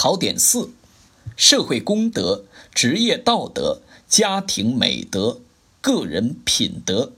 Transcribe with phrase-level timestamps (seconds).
[0.00, 0.70] 考点四：
[1.36, 5.40] 社会公德、职业道德、家庭美德、
[5.80, 7.10] 个人品德。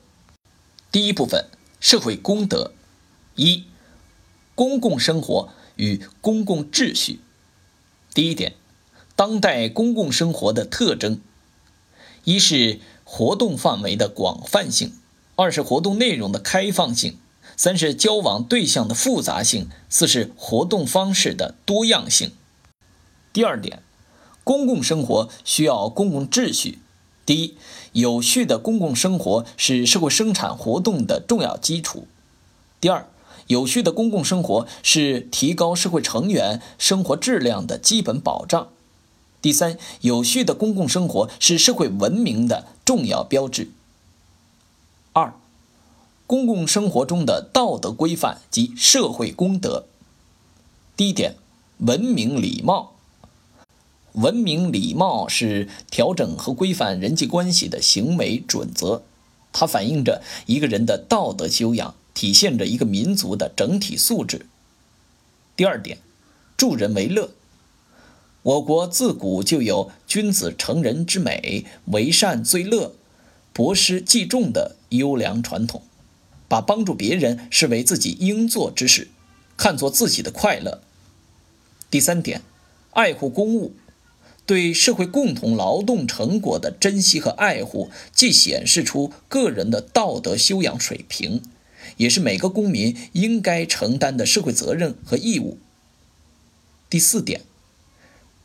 [0.90, 1.44] 第一部分：
[1.78, 2.72] 社会公德。
[3.36, 3.64] 一、
[4.54, 7.20] 公共生活与公共秩序。
[8.14, 8.54] 第一点，
[9.14, 11.20] 当代公共生活的特征：
[12.24, 14.94] 一是活动范围的广泛性，
[15.36, 17.18] 二是活动内容的开放性，
[17.58, 22.32] 三是交往对象的复杂性，四是活动方式的多样性。
[23.32, 23.82] 第二点，
[24.42, 26.80] 公共生活需要公共秩序。
[27.24, 27.56] 第一，
[27.92, 32.08] 有序的公共生活是社会生产活动的重要基础。
[32.80, 33.08] 第二，
[33.46, 38.68] 有序的公共生活是提高社会成员生活质量的基本保障。
[39.40, 43.70] 第三，有序的公共生活是社会文明的重要标志。
[45.12, 45.34] 二，
[46.26, 49.86] 公共生活中的道德规范及社会公德。
[50.96, 51.36] 第一点，
[51.78, 52.94] 文明礼貌。
[54.14, 59.02] 文明礼貌是调整和规范人际关系的行为准则，
[59.52, 64.46] 它反映着一个人的道德修养，体现着一个民族的整体素质。
[65.56, 65.98] 第二点，
[66.56, 67.30] 助人为乐。
[68.42, 72.94] 我国自古就有“君子成人之美，为善最乐，
[73.52, 75.82] 博施济众”的优良传统，
[76.48, 79.08] 把帮助别人视为自己应做之事，
[79.58, 80.80] 看作自己的快乐。
[81.90, 82.40] 第三点，
[82.92, 83.74] 爱护公物。
[84.50, 91.40] 对社会共同劳动成果的珍惜和爱护，既显示出个人的道德修养水平，
[91.98, 95.56] 也是每个公民应该承担的社会责任和义务。
[96.88, 97.42] 第四点，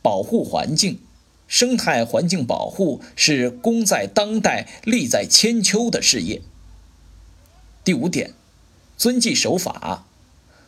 [0.00, 1.00] 保护环境，
[1.48, 6.40] 生态环境保护是功在当代、利在千秋的事业。
[7.82, 8.32] 第五点，
[8.96, 10.06] 遵纪守法，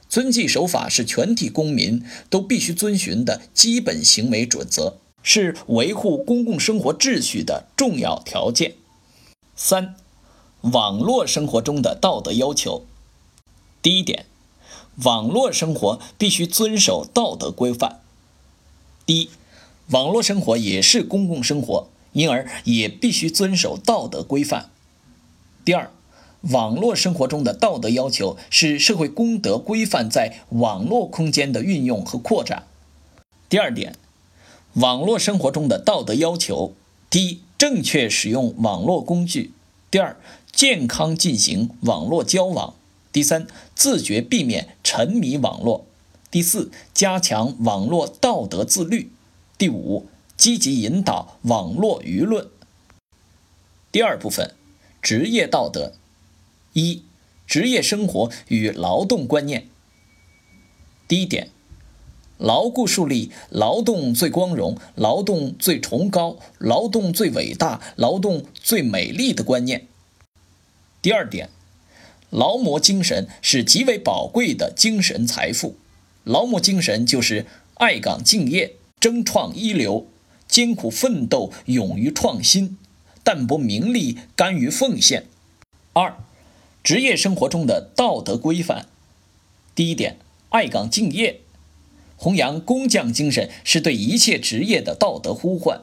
[0.09, 4.99] 遵纪守法是全体公民都必须遵循的基本行为准则。
[5.23, 8.75] 是维护公共生活秩序的重要条件。
[9.55, 9.97] 三、
[10.61, 12.85] 网络生活中的道德要求。
[13.83, 14.27] 第一点，
[15.05, 18.01] 网络生活必须遵守道德规范。
[19.05, 19.31] 第一，
[19.91, 24.71] 网络生活也是公共生活，因而也必须遵守道德规范。
[25.65, 25.91] 第二，
[26.43, 32.67] 网络生活中的道德要求是社会公德规范在网络空间的运用和扩展。
[33.49, 33.95] 第二点。
[34.75, 36.75] 网络生活中的道德要求：
[37.11, 39.51] 第一，正确使用网络工具；
[39.91, 40.17] 第二，
[40.53, 42.75] 健康进行网络交往；
[43.11, 45.85] 第三，自觉避免沉迷网络；
[46.31, 49.09] 第四，加强网络道德自律；
[49.57, 50.07] 第五，
[50.37, 52.49] 积极引导网络舆论。
[53.91, 54.55] 第二部分，
[55.01, 55.95] 职业道德：
[56.75, 57.03] 一，
[57.47, 59.67] 职业生活与劳动观念。
[61.09, 61.51] 第一点。
[62.39, 69.87] 牢固树立劳动最光荣、劳动最崇高、劳动最伟大、劳动最美丽的观念。
[71.03, 71.51] 第二点，
[72.31, 75.77] 劳模精神是极为宝贵的精神财富。
[76.25, 80.07] 劳模精神就是爱岗敬业、争创一流、
[80.47, 82.77] 艰苦奋斗、勇于创新、
[83.25, 85.27] 淡泊名利、甘于奉献。
[85.93, 86.17] 二，
[86.85, 88.87] 职业生活中的道德规范。
[89.75, 90.19] 第一点，
[90.51, 91.41] 爱岗敬业。
[92.19, 95.81] 弘扬工匠精神是对一切职业的道德呼唤。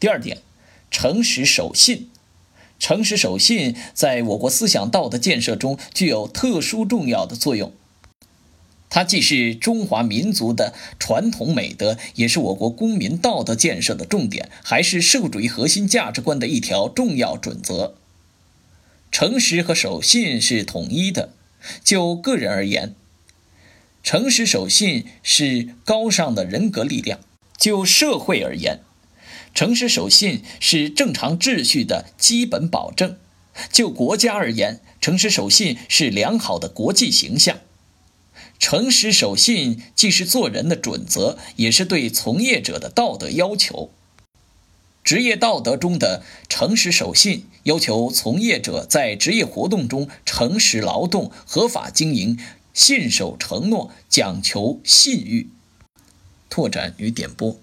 [0.00, 0.38] 第二点，
[0.90, 2.08] 诚实守信。
[2.78, 7.72] 诚实守信在我国思想道德建设中具有特殊重要的作用。
[8.88, 17.94] 它既是中华民族的传统美德，也是我国公民道德建设的重点，还是社会主义核心价值观的一条重要准则。
[19.10, 21.30] 诚实和守信是统一的。
[21.84, 22.94] 就个人而言。
[24.02, 27.20] 诚实守信是高尚的人格力量。
[27.56, 28.80] 就社会而言，
[29.54, 33.16] 诚实守信是正常秩序的基本保证。
[33.70, 37.58] 就国家而言，诚实守信是良好的国际形象。
[38.58, 43.90] 诚实守信既是做人的准则，也是对从业者的道德要求。
[45.04, 52.38] 职业道德中的诚实守信，要求从业者在职业活动中诚实劳动、合法经营。
[52.72, 55.50] 信守承诺，讲求信誉。
[56.48, 57.58] 拓展与点拨：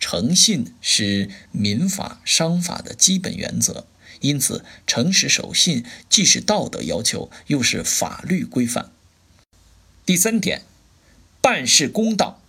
[0.00, 3.86] 诚信是民法、商法的基本原则，
[4.20, 8.90] 因此诚实守信既是道德要求，又是法律规范。
[10.04, 10.62] 第三点，
[11.40, 12.40] 办事公道。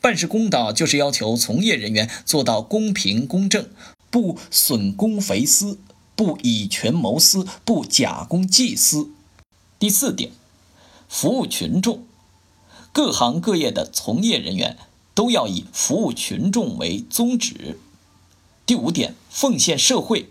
[0.00, 3.68] 办事公道就是要求从业人员做到公平公正，
[4.10, 5.78] 不损公肥私，
[6.16, 9.10] 不以权谋私，不假公济私。
[9.78, 10.32] 第四点。
[11.10, 12.04] 服务群众，
[12.92, 14.78] 各行各业的从业人员
[15.12, 17.80] 都要以服务群众为宗旨。
[18.64, 20.30] 第五点，奉献社会，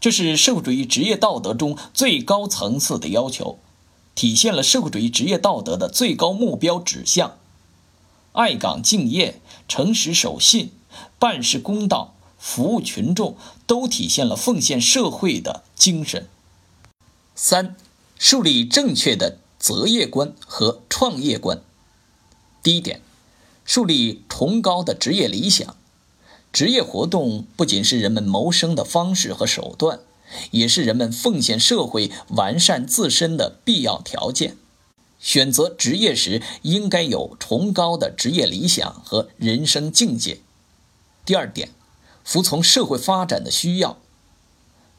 [0.00, 3.58] 这是社会主义职业道德中最高层次的要求，
[4.14, 7.36] 体现了社会主义职业道德的最高目标指向。
[8.32, 10.70] 爱岗敬业、诚实守信、
[11.18, 13.36] 办事公道、服务群众，
[13.66, 16.28] 都体现了奉献社会的精神。
[17.34, 17.74] 三、
[18.16, 21.62] 树立正确的择业观和创业观。
[22.62, 23.00] 第一点，
[23.64, 25.74] 树立崇高的职业理想。
[26.52, 30.00] 职业活动不仅是人们谋生的方式和手段，
[30.50, 34.58] 也是人们奉献社会、完善自身的必要条件。
[35.18, 40.42] 选择职业时，应该有崇高的职业理想和人生境界。
[41.24, 41.70] 第二点，
[42.22, 43.96] 服从社会发展的需要。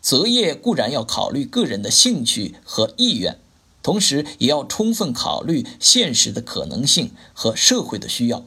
[0.01, 3.39] 择业固然要考虑个人的兴趣和意愿，
[3.85, 8.43] 同时也要充分考虑现实的可能性和社会的需要，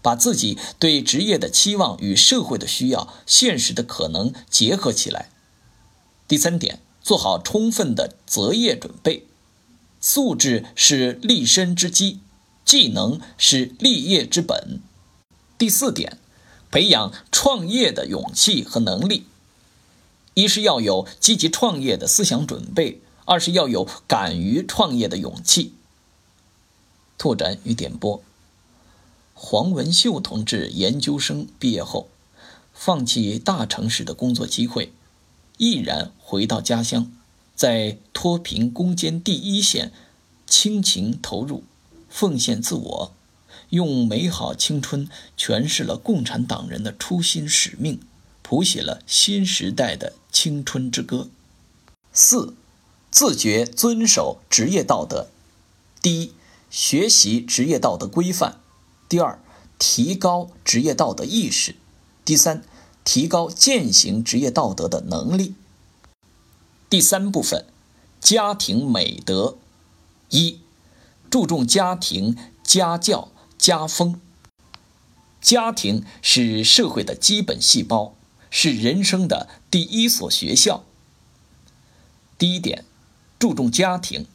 [0.00, 5.28] 把自己对职业的期望与社会的需要、现实的可能结合起来。
[6.26, 9.26] 第三点，做好充分的择业准备。
[10.00, 12.20] 素质是立身之基，
[12.64, 14.80] 技能是立业之本。
[15.58, 16.16] 第四点，
[16.70, 19.26] 培养创业的勇气和能力。
[20.32, 25.74] 一是要有积极创业的思想准备，二是要有敢于创业的勇气。
[27.16, 28.22] 拓展与点拨：
[29.32, 32.08] 黄文秀同志研究生毕业后，
[32.72, 34.92] 放弃大城市的工作机会，
[35.56, 37.10] 毅然回到家乡。
[37.54, 39.92] 在脱贫攻坚第一线，
[40.44, 41.62] 倾情投入，
[42.08, 43.12] 奉献自我，
[43.68, 48.00] 用美好青春诠释了共产党人的初心使命，
[48.42, 51.28] 谱写了新时代的青春之歌。
[52.12, 52.54] 四，
[53.14, 55.28] 自觉遵守职业道德。
[56.02, 56.32] 第一，
[56.68, 58.58] 学习职业道德规范；
[59.08, 59.38] 第二，
[59.78, 61.74] 提高职业道德意识；
[62.24, 62.64] 第三，
[63.04, 65.54] 提高践行职业道德的能力。
[66.90, 67.64] 第三部分，
[68.20, 69.58] 家庭美德。
[70.30, 70.58] 一，
[71.30, 74.20] 注重家庭家教家风。
[75.40, 78.16] 家庭是社会的基本细胞，
[78.50, 80.82] 是人生的第一所学校。
[82.36, 82.84] 第一点，
[83.38, 84.26] 注重家庭，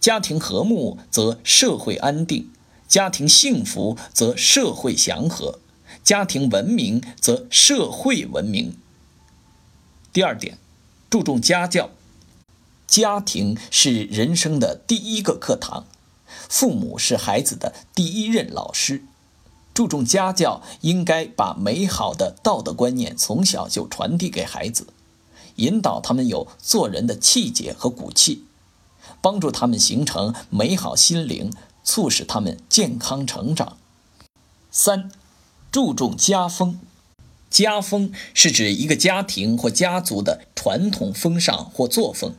[0.00, 2.50] 家庭和睦则社会安定，
[2.88, 5.58] 家庭幸福则社会祥和，
[6.02, 8.76] 家庭文明则社会文明。
[10.12, 10.58] 第二点。
[11.10, 11.90] 注重家教，
[12.86, 15.84] 家庭是人生的第一个课堂，
[16.48, 19.04] 父母是孩子的第一任老师。
[19.74, 24.86] 注重家教，应该把美好的道德观念从小就传递给孩子，
[25.56, 28.44] 引导他们有做人的气节和骨气，
[29.20, 31.52] 帮助他们形成美好心灵，
[31.84, 33.76] 促使他们健康成长。
[34.70, 35.10] 三，
[35.70, 36.80] 注重家风。
[37.50, 42.34] 家风是指一个家庭或家族的传统风尚或作风。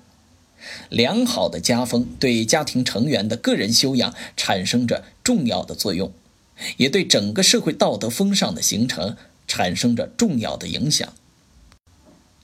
[0.89, 6.11] 良好的家风对家庭成员的个人修养产生着重要的作用，
[6.77, 9.15] 也对整个社会道德风尚的形成
[9.45, 11.13] 产生着重要的影响。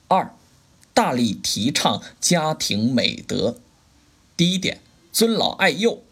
[0.08, 0.36] 二，
[1.00, 3.56] 大力提倡家庭美德。
[4.36, 4.82] 第一点，
[5.14, 6.04] 尊老爱幼。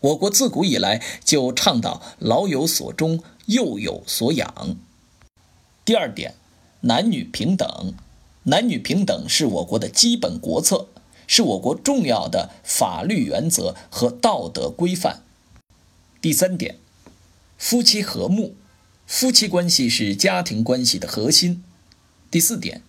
[0.00, 4.76] 我国自古以来就倡导老有所终，幼有所养。
[5.84, 6.34] 第二点，
[6.80, 7.94] 男女平等。
[8.42, 10.88] 男女平等是我国的基本国策，
[11.28, 15.22] 是我国重要的法律原则和道德规范。
[16.20, 16.76] 第三点，
[17.56, 18.56] 夫妻和睦。
[19.06, 21.62] 夫妻关系是家庭关系的核心。
[22.32, 22.82] 第四点，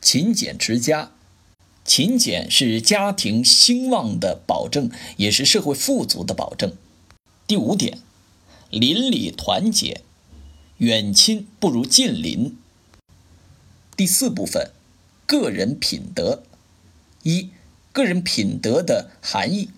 [0.00, 1.12] 勤俭持家。
[1.84, 6.74] 勤俭是家庭兴旺的保证，也是社会富足的保证。
[7.46, 7.98] 第五点，
[8.70, 10.02] 邻里团结。
[10.76, 12.56] 远亲不如近邻。
[13.96, 14.70] 第四部分，
[15.26, 16.44] 个人品德。
[17.24, 17.50] 一、
[17.90, 19.70] 个人品德的含义。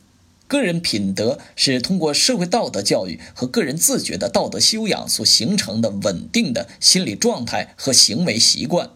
[0.46, 8.90] 个人品德是通过社会道德教育和个人自觉的道德修养所形成的稳定的心理状态和行为习惯。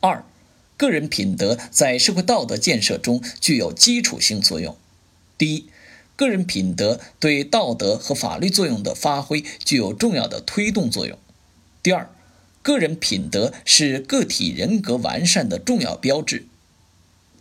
[0.00, 0.24] 二、
[0.76, 4.76] 个人品德在社会道德建设中具有基础性作用。
[5.38, 5.68] 第一。
[6.16, 11.18] 个人品德对道德和法律作用的发挥具有重要的推动作用。
[11.82, 12.08] 第二，
[12.62, 16.46] 个人品德是个体人格完善的重要标志。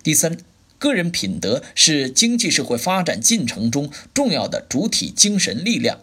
[0.04, 0.38] 第三，
[0.78, 6.00] 个人品德是经济社会发展进程中重要的主体精神力量。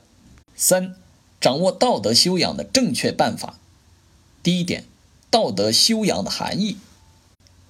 [0.57, 0.95] 三，
[1.39, 3.59] 掌握道德修养的正确办法。
[4.43, 4.85] 第一点，
[5.33, 6.77] 道德修养的含义。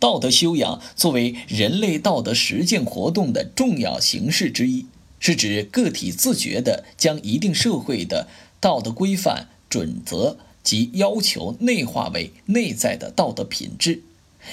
[0.00, 4.86] 道德修养作为人类道德实践活动的重要形式之一，
[5.20, 8.26] 是指个体自觉地将一定社会的
[8.58, 14.02] 道德规范、准则及要求内化为内在的道德品质，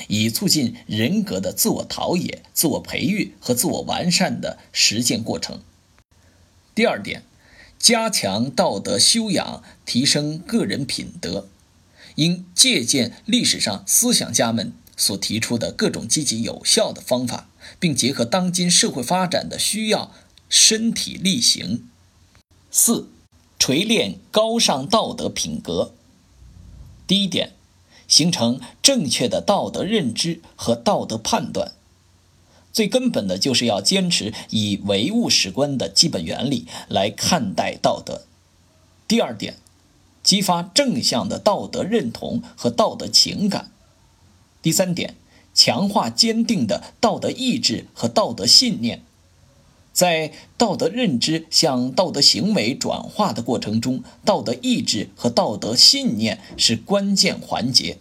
[0.08, 5.62] 以促进人格的自我陶冶、自我培育和自我完善的实践过程。
[6.76, 7.24] 第二点，
[7.80, 11.48] 加强道德修养，提升个人品德，
[12.20, 17.50] 应借鉴历史上思想家们所提出的各种积极有效的方法，
[17.80, 20.12] 并结合当今社会发展的需要，
[20.48, 21.90] 身体力行。
[22.72, 23.10] 四。
[23.62, 25.92] 锤炼高尚道德品格。
[27.06, 27.52] 第一点，
[28.08, 31.74] 形成正确的道德认知和道德判断。
[32.72, 38.22] 最根本的就是要坚持以唯物史观的基本原理来看待道德。
[39.10, 39.58] 第二点，
[40.24, 43.72] 激发正向的道德认同和道德情感。
[44.62, 45.16] 第三点，
[45.54, 49.04] 强化坚定的道德意志和道德信念。
[49.92, 57.98] 在道德认知向道德行为转化的过程中，道德意志和道德信念是关键环节。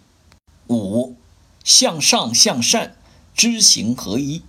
[0.67, 1.15] 五，
[1.63, 2.95] 向上向善，
[3.33, 4.43] 知行合一。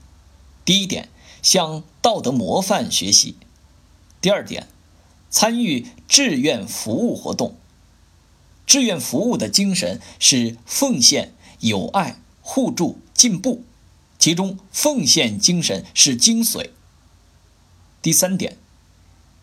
[0.64, 1.08] 第一点，
[1.42, 3.34] 向道德模范学习；
[4.20, 4.68] 第二点，
[5.30, 7.56] 参与志愿服务活动。
[8.66, 13.64] 志愿服务的精神是奉献、友爱、互助、进步，
[14.18, 16.70] 其中奉献精神是精髓。
[18.02, 18.56] 第三点，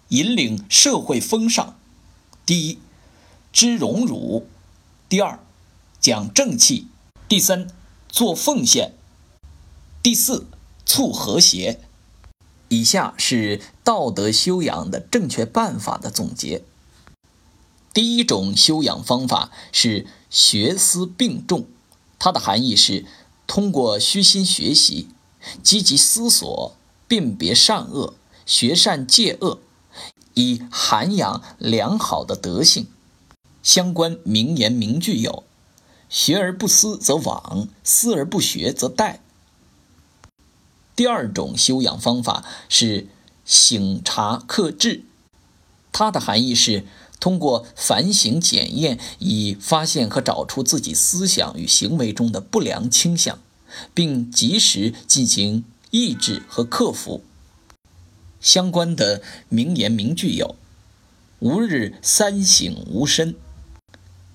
[0.10, 1.76] 引领社会风尚：
[2.46, 2.80] 第一，
[3.52, 4.46] 知荣辱；
[5.10, 5.40] 第二，
[6.00, 6.88] 讲正气；
[7.28, 7.68] 第三，
[8.08, 8.92] 做奉献；
[10.02, 10.48] 第四，
[10.86, 11.82] 促和谐。
[12.70, 16.64] 以下是道德修养的正确办法的总结。
[17.94, 21.66] 第一种修养方法是学思并重，
[22.20, 23.06] 它的含义是
[23.46, 25.08] 通过虚心学习、
[25.64, 26.76] 积极思索、
[27.08, 28.16] 辨别善恶。
[28.46, 29.60] 学善戒恶，
[30.36, 32.88] 以涵养良好的德性。
[33.62, 35.44] 相关名言名句有
[36.08, 39.18] ：“学而不思则罔，思而不学则殆。”
[40.98, 43.08] 第二种修养方法是
[43.46, 45.04] 省察克制，
[45.92, 46.86] 它的含义是
[47.20, 53.38] 通过反省检验，以发现和找出自己思想与行为中的不良倾向，
[53.94, 57.24] 并及时进行抑制和克服。
[58.42, 60.56] 相关的名言名句有
[61.38, 63.36] ：“吾日三省吾身。”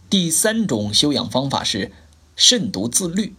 [0.09, 1.91] 第三种修养方法是
[2.37, 3.35] 慎独自律，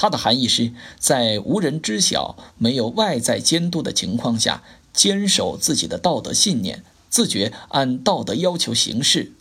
[0.00, 4.62] 它的含义是在无人知晓、没有外在监督的情况下，
[4.94, 9.34] 坚守自己的道德信念，自觉按道德要求行事，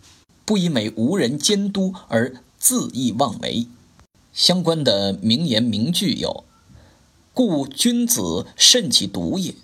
[0.44, 3.70] 不因为无人监督而恣意妄为。
[4.34, 6.44] 相关的名言名句有
[7.34, 9.56] ：“故君子慎其独也。”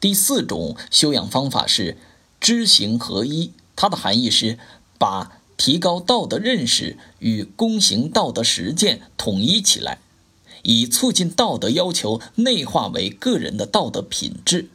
[0.00, 1.98] 第四种修养方法是
[2.40, 4.58] 知行合一，它的含义是
[4.96, 10.00] 把提高道德认识与躬行道德实践统一起来，
[10.62, 14.68] 以促进道德要求内化为个人的道德品质，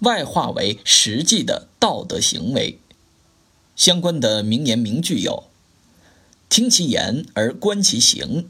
[0.00, 2.78] 外化为实际的道德行为。
[3.76, 5.44] 相关的名言名句有
[6.48, 8.48] ：“听其言而观其行，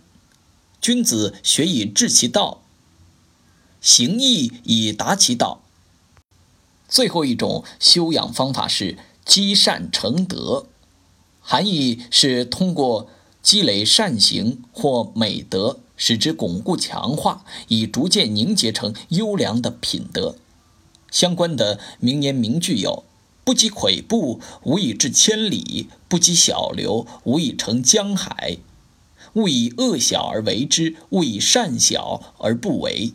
[0.81, 2.63] 君子学以致其道，
[3.81, 5.63] 行义以达其道。”
[6.87, 10.67] 最后一种修养方法是积善成德，
[11.47, 13.07] 含义是通过
[13.43, 20.37] 积累善行或美德，使之巩固强化，以逐渐凝结成优良的品德。
[21.11, 23.05] 相关的名言名句有
[23.45, 28.57] ：“不积跬步，无以至千里；不积小流，无以成江海。
[29.35, 33.13] 勿以恶小而为之，勿以善小而不为。”